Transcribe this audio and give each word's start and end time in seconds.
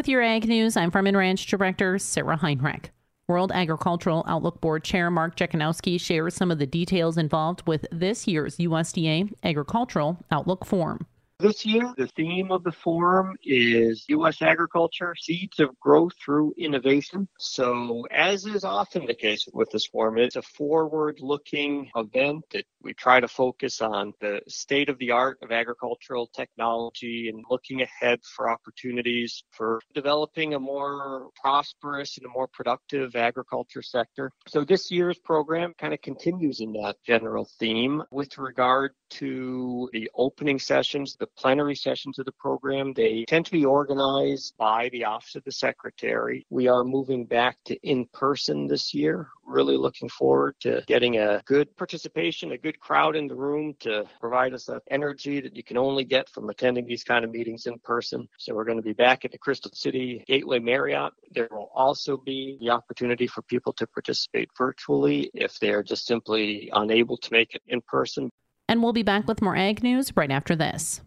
With 0.00 0.08
your 0.08 0.22
Ag 0.22 0.48
News, 0.48 0.78
I'm 0.78 0.90
Farm 0.90 1.08
and 1.08 1.16
Ranch 1.18 1.46
Director 1.46 1.98
Sarah 1.98 2.38
Heinrich. 2.38 2.90
World 3.28 3.52
Agricultural 3.52 4.24
Outlook 4.26 4.58
Board 4.62 4.82
Chair 4.82 5.10
Mark 5.10 5.36
Jekanowski 5.36 6.00
shares 6.00 6.34
some 6.34 6.50
of 6.50 6.58
the 6.58 6.64
details 6.64 7.18
involved 7.18 7.66
with 7.66 7.84
this 7.92 8.26
year's 8.26 8.56
USDA 8.56 9.30
Agricultural 9.44 10.16
Outlook 10.30 10.64
Forum. 10.64 11.06
This 11.40 11.64
year, 11.64 11.94
the 11.96 12.06
theme 12.06 12.52
of 12.52 12.64
the 12.64 12.72
forum 12.72 13.34
is 13.42 14.04
U.S. 14.08 14.42
agriculture, 14.42 15.14
seeds 15.18 15.58
of 15.58 15.70
growth 15.80 16.12
through 16.22 16.52
innovation. 16.58 17.26
So, 17.38 18.06
as 18.10 18.44
is 18.44 18.62
often 18.62 19.06
the 19.06 19.14
case 19.14 19.48
with 19.54 19.70
this 19.70 19.86
forum, 19.86 20.18
it's 20.18 20.36
a 20.36 20.42
forward 20.42 21.20
looking 21.20 21.90
event 21.96 22.44
that 22.52 22.66
we 22.82 22.92
try 22.92 23.20
to 23.20 23.28
focus 23.28 23.80
on 23.80 24.12
the 24.20 24.42
state 24.48 24.90
of 24.90 24.98
the 24.98 25.12
art 25.12 25.38
of 25.42 25.50
agricultural 25.50 26.26
technology 26.26 27.30
and 27.30 27.42
looking 27.50 27.80
ahead 27.80 28.20
for 28.22 28.50
opportunities 28.50 29.42
for 29.50 29.80
developing 29.94 30.52
a 30.52 30.58
more 30.58 31.30
prosperous 31.40 32.18
and 32.18 32.26
a 32.26 32.28
more 32.28 32.48
productive 32.48 33.16
agriculture 33.16 33.82
sector. 33.82 34.30
So, 34.46 34.62
this 34.62 34.90
year's 34.90 35.18
program 35.18 35.72
kind 35.78 35.94
of 35.94 36.02
continues 36.02 36.60
in 36.60 36.74
that 36.74 36.96
general 37.02 37.48
theme 37.58 38.02
with 38.10 38.36
regard 38.36 38.92
to 39.10 39.88
the 39.92 40.10
opening 40.14 40.58
sessions, 40.58 41.16
the 41.18 41.29
plenary 41.36 41.74
sessions 41.74 42.18
of 42.18 42.26
the 42.26 42.32
program. 42.32 42.92
They 42.92 43.24
tend 43.26 43.46
to 43.46 43.52
be 43.52 43.64
organized 43.64 44.54
by 44.58 44.88
the 44.90 45.04
Office 45.04 45.34
of 45.34 45.44
the 45.44 45.52
Secretary. 45.52 46.46
We 46.50 46.68
are 46.68 46.84
moving 46.84 47.24
back 47.24 47.56
to 47.66 47.76
in 47.82 48.06
person 48.12 48.66
this 48.66 48.92
year. 48.94 49.28
Really 49.44 49.76
looking 49.76 50.08
forward 50.08 50.54
to 50.60 50.82
getting 50.86 51.18
a 51.18 51.42
good 51.44 51.74
participation, 51.76 52.52
a 52.52 52.58
good 52.58 52.78
crowd 52.78 53.16
in 53.16 53.26
the 53.26 53.34
room 53.34 53.74
to 53.80 54.04
provide 54.20 54.54
us 54.54 54.66
that 54.66 54.82
energy 54.90 55.40
that 55.40 55.56
you 55.56 55.64
can 55.64 55.76
only 55.76 56.04
get 56.04 56.28
from 56.28 56.48
attending 56.50 56.86
these 56.86 57.02
kind 57.02 57.24
of 57.24 57.30
meetings 57.32 57.66
in 57.66 57.78
person. 57.80 58.28
So 58.38 58.54
we're 58.54 58.64
going 58.64 58.76
to 58.76 58.82
be 58.82 58.92
back 58.92 59.24
at 59.24 59.32
the 59.32 59.38
Crystal 59.38 59.72
City 59.74 60.22
Gateway 60.26 60.60
Marriott. 60.60 61.12
There 61.32 61.48
will 61.50 61.70
also 61.74 62.16
be 62.16 62.58
the 62.60 62.70
opportunity 62.70 63.26
for 63.26 63.42
people 63.42 63.72
to 63.74 63.86
participate 63.86 64.50
virtually 64.56 65.30
if 65.34 65.58
they're 65.58 65.82
just 65.82 66.06
simply 66.06 66.70
unable 66.74 67.16
to 67.16 67.32
make 67.32 67.54
it 67.54 67.62
in 67.66 67.80
person. 67.82 68.30
And 68.68 68.84
we'll 68.84 68.92
be 68.92 69.02
back 69.02 69.26
with 69.26 69.42
more 69.42 69.56
ag 69.56 69.82
news 69.82 70.12
right 70.16 70.30
after 70.30 70.54
this. 70.54 71.00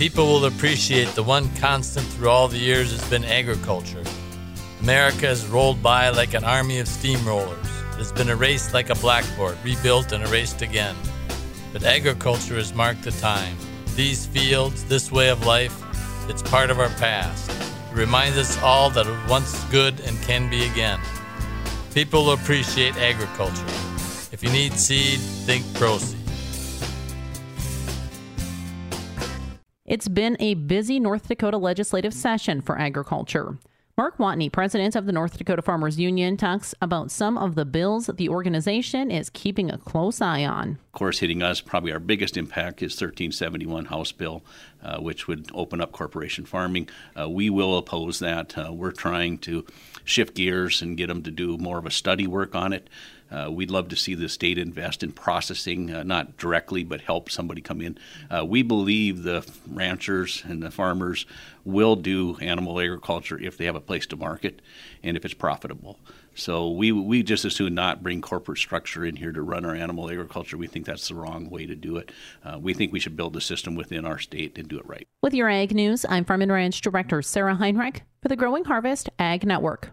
People 0.00 0.24
will 0.24 0.46
appreciate 0.46 1.08
the 1.08 1.22
one 1.22 1.54
constant 1.56 2.06
through 2.06 2.30
all 2.30 2.48
the 2.48 2.56
years 2.56 2.90
has 2.90 3.06
been 3.10 3.22
agriculture. 3.22 4.02
America 4.80 5.26
has 5.26 5.46
rolled 5.46 5.82
by 5.82 6.08
like 6.08 6.32
an 6.32 6.42
army 6.42 6.78
of 6.78 6.86
steamrollers. 6.86 7.98
It's 8.00 8.10
been 8.10 8.30
erased 8.30 8.72
like 8.72 8.88
a 8.88 8.94
blackboard, 8.94 9.58
rebuilt 9.62 10.12
and 10.12 10.24
erased 10.24 10.62
again. 10.62 10.96
But 11.74 11.84
agriculture 11.84 12.54
has 12.54 12.72
marked 12.72 13.02
the 13.02 13.10
time. 13.10 13.54
These 13.94 14.24
fields, 14.24 14.84
this 14.84 15.12
way 15.12 15.28
of 15.28 15.44
life, 15.44 15.78
it's 16.30 16.42
part 16.44 16.70
of 16.70 16.80
our 16.80 16.88
past. 16.96 17.50
It 17.50 17.94
reminds 17.94 18.38
us 18.38 18.58
all 18.62 18.88
that 18.88 19.06
it 19.06 19.10
was 19.10 19.30
once 19.30 19.64
good 19.64 20.00
and 20.06 20.18
can 20.22 20.48
be 20.48 20.64
again. 20.64 20.98
People 21.92 22.24
will 22.24 22.32
appreciate 22.32 22.96
agriculture. 22.96 23.66
If 24.32 24.42
you 24.42 24.48
need 24.48 24.72
seed, 24.78 25.18
think 25.18 25.62
ProSeed. 25.76 26.19
It's 29.90 30.06
been 30.06 30.36
a 30.38 30.54
busy 30.54 31.00
North 31.00 31.26
Dakota 31.26 31.58
legislative 31.58 32.14
session 32.14 32.60
for 32.60 32.78
agriculture. 32.78 33.58
Mark 33.98 34.20
Watne, 34.20 34.48
president 34.48 34.94
of 34.94 35.04
the 35.04 35.10
North 35.10 35.36
Dakota 35.36 35.62
Farmers 35.62 35.98
Union, 35.98 36.36
talks 36.36 36.76
about 36.80 37.10
some 37.10 37.36
of 37.36 37.56
the 37.56 37.64
bills 37.64 38.06
the 38.06 38.28
organization 38.28 39.10
is 39.10 39.30
keeping 39.30 39.68
a 39.68 39.78
close 39.78 40.20
eye 40.20 40.44
on. 40.44 40.78
Of 40.90 40.98
course, 40.98 41.20
hitting 41.20 41.40
us, 41.40 41.60
probably 41.60 41.92
our 41.92 42.00
biggest 42.00 42.36
impact 42.36 42.82
is 42.82 42.94
1371 42.94 43.84
House 43.84 44.10
Bill, 44.10 44.42
uh, 44.82 44.98
which 44.98 45.28
would 45.28 45.48
open 45.54 45.80
up 45.80 45.92
corporation 45.92 46.44
farming. 46.44 46.88
Uh, 47.16 47.30
we 47.30 47.48
will 47.48 47.78
oppose 47.78 48.18
that. 48.18 48.58
Uh, 48.58 48.72
we're 48.72 48.90
trying 48.90 49.38
to 49.38 49.64
shift 50.02 50.34
gears 50.34 50.82
and 50.82 50.96
get 50.96 51.06
them 51.06 51.22
to 51.22 51.30
do 51.30 51.56
more 51.58 51.78
of 51.78 51.86
a 51.86 51.92
study 51.92 52.26
work 52.26 52.56
on 52.56 52.72
it. 52.72 52.90
Uh, 53.30 53.48
we'd 53.52 53.70
love 53.70 53.88
to 53.90 53.94
see 53.94 54.16
the 54.16 54.28
state 54.28 54.58
invest 54.58 55.04
in 55.04 55.12
processing, 55.12 55.94
uh, 55.94 56.02
not 56.02 56.36
directly, 56.36 56.82
but 56.82 57.02
help 57.02 57.30
somebody 57.30 57.60
come 57.60 57.80
in. 57.80 57.96
Uh, 58.28 58.44
we 58.44 58.64
believe 58.64 59.22
the 59.22 59.48
ranchers 59.68 60.42
and 60.44 60.60
the 60.60 60.72
farmers 60.72 61.24
will 61.64 61.94
do 61.94 62.36
animal 62.40 62.80
agriculture 62.80 63.38
if 63.38 63.56
they 63.56 63.66
have 63.66 63.76
a 63.76 63.80
place 63.80 64.06
to 64.06 64.16
market 64.16 64.60
and 65.04 65.16
if 65.16 65.24
it's 65.24 65.34
profitable. 65.34 66.00
So 66.34 66.70
we 66.70 66.92
we 66.92 67.22
just 67.22 67.44
as 67.44 67.54
soon 67.54 67.74
not 67.74 68.02
bring 68.02 68.20
corporate 68.20 68.58
structure 68.58 69.04
in 69.04 69.16
here 69.16 69.32
to 69.32 69.42
run 69.42 69.64
our 69.64 69.74
animal 69.74 70.10
agriculture. 70.10 70.56
We 70.56 70.66
think 70.66 70.86
that's 70.86 71.08
the 71.08 71.14
wrong 71.14 71.50
way 71.50 71.66
to 71.66 71.74
do 71.74 71.96
it. 71.96 72.12
Uh, 72.44 72.58
we 72.58 72.74
think 72.74 72.92
we 72.92 73.00
should 73.00 73.16
build 73.16 73.36
a 73.36 73.40
system 73.40 73.74
within 73.74 74.04
our 74.04 74.18
state 74.18 74.56
and 74.58 74.68
do 74.68 74.78
it 74.78 74.86
right. 74.86 75.06
With 75.22 75.34
your 75.34 75.48
ag 75.48 75.74
news, 75.74 76.06
I'm 76.08 76.24
Farm 76.24 76.42
and 76.42 76.52
Ranch 76.52 76.80
Director 76.80 77.22
Sarah 77.22 77.56
Heinrich 77.56 78.02
for 78.22 78.28
the 78.28 78.36
Growing 78.36 78.64
Harvest 78.64 79.10
Ag 79.18 79.44
Network. 79.44 79.92